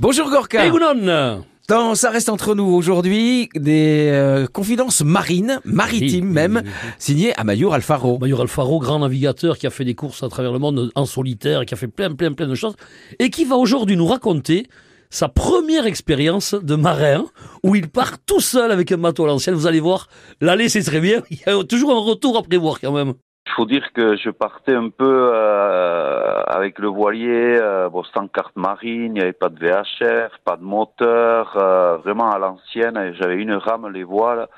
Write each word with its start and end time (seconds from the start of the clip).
Bonjour 0.00 0.30
Gorka. 0.30 0.64
Hey 0.64 0.70
Gounon 0.70 1.42
Dans 1.68 1.96
Ça 1.96 2.10
reste 2.10 2.28
entre 2.28 2.54
nous 2.54 2.66
aujourd'hui, 2.66 3.48
des 3.56 4.10
euh, 4.12 4.46
confidences 4.46 5.02
marines, 5.02 5.58
maritimes 5.64 6.28
Oui, 6.28 6.32
même, 6.32 6.62
oui, 6.64 6.70
oui, 6.72 6.90
signées 7.00 7.34
Amayur 7.34 7.74
Alfaro. 7.74 8.16
Mayor 8.20 8.42
Alfaro, 8.42 8.78
grand 8.78 9.00
navigateur 9.00 9.58
qui 9.58 9.66
a 9.66 9.70
fait 9.70 9.84
des 9.84 9.96
courses 9.96 10.22
à 10.22 10.28
travers 10.28 10.52
le 10.52 10.60
monde 10.60 10.92
en 10.94 11.04
solitaire, 11.04 11.66
qui 11.66 11.74
a 11.74 11.76
fait 11.76 11.88
plein, 11.88 12.14
plein, 12.14 12.32
plein 12.32 12.46
de 12.46 12.54
choses, 12.54 12.76
et 13.18 13.28
qui 13.28 13.44
va 13.44 13.56
aujourd'hui 13.56 13.96
nous 13.96 14.06
raconter 14.06 14.68
sa 15.10 15.28
première 15.28 15.84
expérience 15.84 16.54
de 16.54 16.76
marin, 16.76 17.26
où 17.64 17.74
il 17.74 17.88
part 17.88 18.20
tout 18.24 18.40
seul 18.40 18.70
avec 18.70 18.92
un 18.92 18.98
bateau 18.98 19.24
à 19.24 19.26
l'ancienne. 19.26 19.56
Vous 19.56 19.66
allez 19.66 19.80
voir, 19.80 20.06
l'aller 20.40 20.68
c'est 20.68 20.84
très 20.84 21.00
bien, 21.00 21.24
il 21.30 21.38
y 21.44 21.50
a 21.50 21.64
toujours 21.64 21.90
un 21.90 22.00
retour 22.08 22.38
à 22.38 22.44
prévoir 22.44 22.78
quand 22.80 22.92
même. 22.92 23.14
Il 23.48 23.54
faut 23.54 23.64
dire 23.64 23.92
que 23.94 24.14
je 24.16 24.28
partais 24.28 24.74
un 24.74 24.90
peu 24.90 25.30
euh, 25.32 26.42
avec 26.46 26.78
le 26.78 26.88
voilier, 26.88 27.56
euh, 27.58 27.88
bon, 27.88 28.04
sans 28.04 28.28
carte 28.28 28.54
marine, 28.56 29.06
il 29.06 29.12
n'y 29.14 29.20
avait 29.20 29.32
pas 29.32 29.48
de 29.48 29.58
VHF, 29.58 30.32
pas 30.44 30.56
de 30.56 30.62
moteur, 30.62 31.56
euh, 31.56 31.96
vraiment 31.96 32.30
à 32.30 32.38
l'ancienne. 32.38 33.14
J'avais 33.18 33.36
une 33.36 33.54
rame, 33.54 33.88
les 33.90 34.04
voiles, 34.04 34.48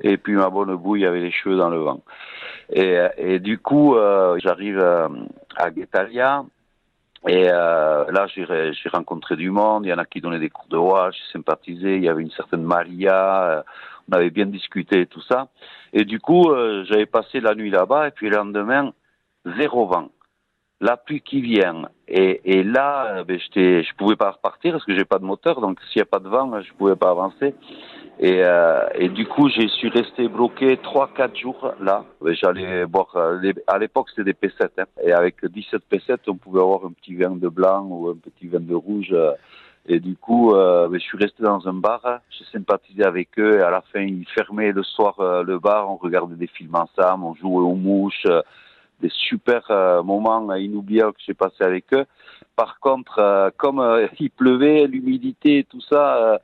et 0.00 0.16
puis 0.16 0.34
ma 0.34 0.50
bonne 0.50 0.74
bouille 0.74 1.06
avait 1.06 1.20
les 1.20 1.30
cheveux 1.30 1.56
dans 1.56 1.70
le 1.70 1.78
vent. 1.78 2.00
Et, 2.72 2.98
et 3.18 3.38
du 3.38 3.58
coup, 3.58 3.94
euh, 3.94 4.36
j'arrive 4.42 4.80
euh, 4.80 5.08
à 5.56 5.70
Guétalia, 5.70 6.42
et 7.28 7.48
euh, 7.48 8.10
là, 8.10 8.26
j'ai 8.26 8.88
rencontré 8.92 9.36
du 9.36 9.50
monde. 9.50 9.86
Il 9.86 9.90
y 9.90 9.92
en 9.92 9.98
a 9.98 10.04
qui 10.06 10.20
donnaient 10.20 10.38
des 10.38 10.50
cours 10.50 10.68
de 10.68 10.76
voile, 10.76 11.12
j'ai 11.12 11.32
sympathisé. 11.32 11.96
Il 11.96 12.02
y 12.02 12.08
avait 12.08 12.22
une 12.22 12.30
certaine 12.30 12.62
Maria. 12.62 13.64
On 14.10 14.16
avait 14.16 14.30
bien 14.30 14.46
discuté 14.46 15.02
et 15.02 15.06
tout 15.06 15.22
ça. 15.22 15.48
Et 15.92 16.04
du 16.04 16.20
coup, 16.20 16.50
euh, 16.50 16.84
j'avais 16.88 17.06
passé 17.06 17.40
la 17.40 17.54
nuit 17.54 17.70
là-bas. 17.70 18.08
Et 18.08 18.10
puis 18.10 18.28
le 18.28 18.36
lendemain, 18.36 18.92
zéro 19.58 19.86
vent. 19.86 20.08
La 20.80 20.96
pluie 20.96 21.20
qui 21.20 21.42
vient. 21.42 21.88
Et, 22.08 22.62
là, 22.62 23.18
euh, 23.18 23.24
ben, 23.24 23.38
j'étais, 23.38 23.82
je 23.82 23.94
pouvais 23.96 24.16
pas 24.16 24.30
repartir 24.30 24.72
parce 24.72 24.84
que 24.84 24.96
j'ai 24.96 25.04
pas 25.04 25.18
de 25.18 25.24
moteur. 25.24 25.60
Donc 25.60 25.78
s'il 25.90 25.98
y 25.98 26.02
a 26.02 26.06
pas 26.06 26.20
de 26.20 26.28
vent, 26.28 26.60
je 26.60 26.72
pouvais 26.74 26.96
pas 26.96 27.10
avancer. 27.10 27.54
Et, 28.18 28.42
euh, 28.42 29.08
du 29.08 29.26
coup, 29.26 29.48
je 29.48 29.66
suis 29.68 29.90
resté 29.90 30.28
bloqué 30.28 30.78
trois, 30.78 31.08
quatre 31.14 31.36
jours 31.38 31.74
là. 31.80 32.04
Ben, 32.22 32.34
J'allais 32.34 32.86
boire. 32.86 33.14
à 33.66 33.78
l'époque, 33.78 34.08
c'était 34.10 34.24
des 34.24 34.32
P7. 34.32 34.68
Hein, 34.78 34.84
et 35.04 35.12
avec 35.12 35.44
17 35.44 35.82
P7, 35.90 36.18
on 36.28 36.36
pouvait 36.36 36.60
avoir 36.60 36.86
un 36.86 36.92
petit 36.92 37.14
vin 37.14 37.30
de 37.30 37.48
blanc 37.48 37.86
ou 37.88 38.08
un 38.08 38.16
petit 38.16 38.48
vin 38.48 38.60
de 38.60 38.74
rouge. 38.74 39.14
Et 39.86 39.98
du 39.98 40.14
coup, 40.16 40.54
euh, 40.54 40.88
ben, 40.88 41.00
je 41.00 41.04
suis 41.04 41.18
resté 41.18 41.42
dans 41.42 41.66
un 41.66 41.72
bar. 41.72 42.02
J'ai 42.30 42.44
sympathisé 42.52 43.02
avec 43.02 43.38
eux. 43.38 43.58
Et 43.58 43.62
à 43.62 43.70
la 43.70 43.80
fin, 43.80 44.00
ils 44.00 44.28
fermaient 44.28 44.72
le 44.72 44.82
soir 44.82 45.18
euh, 45.20 45.42
le 45.42 45.58
bar. 45.58 45.90
On 45.90 45.96
regardait 45.96 46.36
des 46.36 46.46
films 46.46 46.74
ensemble. 46.74 47.24
On 47.24 47.34
jouait 47.34 47.62
aux 47.62 47.74
mouches. 47.74 48.26
euh, 48.26 48.42
des 49.00 49.08
super 49.08 49.62
euh, 49.70 50.02
moments 50.02 50.54
inoubliables 50.54 51.14
que 51.14 51.22
j'ai 51.26 51.34
passés 51.34 51.64
avec 51.64 51.92
eux. 51.94 52.04
Par 52.54 52.78
contre, 52.80 53.18
euh, 53.18 53.50
comme 53.56 53.80
il 54.20 54.30
pleuvait, 54.30 54.86
l'humidité 54.86 55.58
et 55.58 55.64
tout 55.64 55.80
ça, 55.80 56.38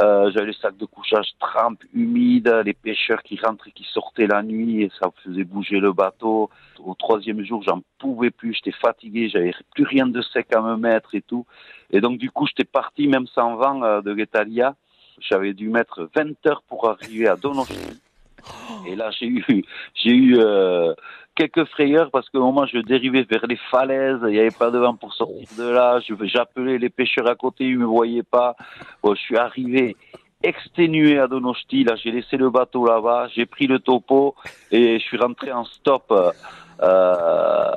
euh, 0.00 0.30
j'avais 0.32 0.46
les 0.46 0.52
sacs 0.54 0.76
de 0.76 0.86
couchage 0.86 1.28
trempes, 1.38 1.82
humides, 1.92 2.62
les 2.64 2.72
pêcheurs 2.72 3.22
qui 3.22 3.38
rentraient, 3.38 3.70
qui 3.70 3.84
sortaient 3.84 4.26
la 4.26 4.42
nuit 4.42 4.82
et 4.82 4.90
ça 5.00 5.08
faisait 5.22 5.44
bouger 5.44 5.78
le 5.78 5.92
bateau. 5.92 6.50
Au 6.84 6.94
troisième 6.94 7.44
jour, 7.44 7.62
j'en 7.62 7.80
pouvais 7.98 8.30
plus, 8.30 8.54
j'étais 8.54 8.76
fatigué, 8.76 9.28
j'avais 9.28 9.54
plus 9.74 9.84
rien 9.84 10.06
de 10.06 10.20
sec 10.20 10.52
à 10.54 10.60
me 10.60 10.76
mettre 10.76 11.14
et 11.14 11.22
tout. 11.22 11.46
Et 11.90 12.00
donc 12.00 12.18
du 12.18 12.30
coup, 12.30 12.46
j'étais 12.46 12.64
parti 12.64 13.06
même 13.06 13.26
sans 13.28 13.56
vent 13.56 13.82
euh, 13.82 14.00
de 14.00 14.14
Guetalia. 14.14 14.74
J'avais 15.20 15.52
dû 15.52 15.68
mettre 15.68 16.08
20 16.16 16.44
heures 16.46 16.62
pour 16.66 16.88
arriver 16.88 17.28
à 17.28 17.36
Donosti. 17.36 17.78
Et 18.86 18.96
là, 18.96 19.10
j'ai 19.12 19.26
eu, 19.26 19.64
j'ai 19.94 20.10
eu 20.10 20.38
euh, 20.38 20.92
quelques 21.34 21.64
frayeurs 21.66 22.10
parce 22.10 22.28
qu'au 22.30 22.40
moment 22.40 22.66
je 22.66 22.78
dérivais 22.78 23.26
vers 23.28 23.46
les 23.46 23.58
falaises, 23.70 24.20
il 24.22 24.30
n'y 24.30 24.38
avait 24.38 24.50
pas 24.50 24.70
de 24.70 24.78
vent 24.78 24.94
pour 24.94 25.12
sortir 25.14 25.48
de 25.58 25.68
là. 25.68 26.00
J'appelais 26.22 26.78
les 26.78 26.90
pêcheurs 26.90 27.28
à 27.28 27.34
côté, 27.34 27.64
ils 27.64 27.78
me 27.78 27.84
voyaient 27.84 28.22
pas. 28.22 28.56
Bon, 29.02 29.14
je 29.14 29.20
suis 29.20 29.36
arrivé 29.36 29.96
exténué 30.42 31.18
à 31.18 31.26
Donosti. 31.26 31.84
Là, 31.84 31.96
j'ai 31.96 32.10
laissé 32.10 32.36
le 32.36 32.50
bateau 32.50 32.86
là-bas, 32.86 33.28
j'ai 33.34 33.46
pris 33.46 33.66
le 33.66 33.78
topo 33.78 34.34
et 34.70 34.98
je 34.98 35.04
suis 35.04 35.16
rentré 35.16 35.52
en 35.52 35.64
stop. 35.64 36.12
Euh, 36.82 37.14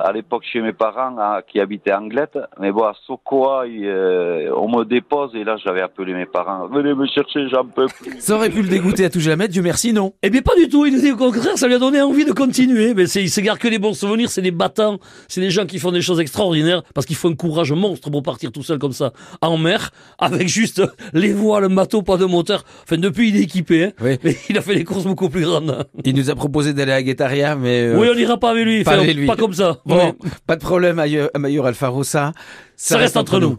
à 0.00 0.10
l'époque 0.12 0.44
chez 0.50 0.60
mes 0.60 0.72
parents 0.72 1.16
hein, 1.18 1.40
qui 1.50 1.60
habitaient 1.60 1.92
Anglette, 1.92 2.38
mais 2.60 2.72
bon 2.72 2.84
à 2.84 2.94
Sokoa, 3.06 3.66
il, 3.66 3.86
euh, 3.86 4.50
on 4.56 4.68
me 4.68 4.84
dépose 4.84 5.30
et 5.34 5.44
là 5.44 5.56
j'avais 5.64 5.80
appelé 5.80 6.14
mes 6.14 6.26
parents, 6.26 6.66
venez 6.68 6.94
me 6.94 7.06
chercher, 7.06 7.48
j'en 7.48 7.64
peux 7.64 7.86
plus. 7.86 8.20
Ça 8.20 8.34
aurait 8.34 8.50
pu 8.50 8.62
le 8.62 8.68
dégoûter 8.68 9.04
à 9.04 9.10
tout 9.10 9.20
jamais, 9.20 9.48
Dieu 9.48 9.62
merci, 9.62 9.92
non. 9.92 10.12
Eh 10.22 10.30
bien 10.30 10.42
pas 10.42 10.54
du 10.56 10.68
tout, 10.68 10.86
il 10.86 10.94
nous 10.94 11.00
dit 11.00 11.12
au 11.12 11.16
contraire, 11.16 11.56
ça 11.56 11.66
lui 11.68 11.74
a 11.74 11.78
donné 11.78 12.00
envie 12.02 12.24
de 12.24 12.32
continuer. 12.32 12.94
Mais 12.94 13.06
c'est, 13.06 13.22
il 13.22 13.30
se 13.30 13.40
garde 13.40 13.58
que 13.58 13.68
les 13.68 13.78
bons 13.78 13.94
souvenirs, 13.94 14.30
c'est 14.30 14.42
des 14.42 14.50
battants, 14.50 14.98
c'est 15.28 15.40
des 15.40 15.50
gens 15.50 15.66
qui 15.66 15.78
font 15.78 15.92
des 15.92 16.02
choses 16.02 16.20
extraordinaires, 16.20 16.82
parce 16.94 17.06
qu'il 17.06 17.16
faut 17.16 17.28
un 17.28 17.34
courage 17.34 17.72
monstre 17.72 18.10
pour 18.10 18.22
partir 18.22 18.52
tout 18.52 18.62
seul 18.62 18.78
comme 18.78 18.92
ça, 18.92 19.12
en 19.40 19.56
mer, 19.58 19.90
avec 20.18 20.48
juste 20.48 20.82
les 21.12 21.32
voiles, 21.32 21.62
le 21.62 21.68
bateau, 21.68 22.02
pas 22.02 22.16
de 22.16 22.24
moteur. 22.24 22.64
Enfin, 22.84 22.98
depuis 22.98 23.28
il 23.28 23.36
est 23.36 23.42
équipé, 23.42 23.84
hein. 23.84 23.92
Oui. 24.00 24.18
Mais 24.24 24.36
il 24.48 24.58
a 24.58 24.62
fait 24.62 24.74
des 24.74 24.84
courses 24.84 25.04
beaucoup 25.04 25.28
plus 25.28 25.42
grandes. 25.42 25.86
Il 26.04 26.14
nous 26.14 26.30
a 26.30 26.34
proposé 26.34 26.72
d'aller 26.72 26.92
à 26.92 27.02
Guetaria, 27.02 27.56
mais 27.56 27.82
euh, 27.88 27.98
Oui, 27.98 28.08
on 28.10 28.14
n'ira 28.14 28.38
pas 28.38 28.50
avec 28.50 28.64
lui, 28.64 28.84
pas 28.96 29.12
lui. 29.12 29.26
comme 29.36 29.52
ça. 29.54 29.78
bon, 29.86 29.96
Ouais. 29.96 30.14
pas 30.46 30.56
de 30.56 30.60
problème, 30.60 30.98
Amayur 30.98 31.66
Alfaro, 31.66 32.02
ça, 32.04 32.32
Ça 32.76 32.96
reste 32.98 33.16
entre 33.16 33.38
nous. 33.40 33.56